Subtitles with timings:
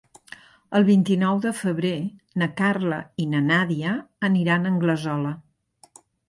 [0.77, 1.91] El vint-i-nou de febrer
[2.43, 3.93] na Carla i na Nàdia
[4.31, 5.37] aniran a Anglesola.